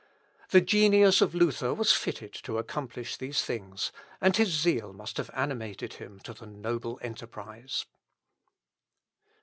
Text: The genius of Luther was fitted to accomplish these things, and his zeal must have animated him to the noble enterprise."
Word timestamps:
The 0.49 0.61
genius 0.61 1.21
of 1.21 1.35
Luther 1.35 1.75
was 1.75 1.91
fitted 1.91 2.33
to 2.33 2.57
accomplish 2.57 3.17
these 3.17 3.43
things, 3.43 3.91
and 4.19 4.35
his 4.35 4.49
zeal 4.49 4.93
must 4.93 5.17
have 5.17 5.29
animated 5.31 5.93
him 5.93 6.19
to 6.21 6.33
the 6.33 6.47
noble 6.47 6.97
enterprise." 7.03 7.85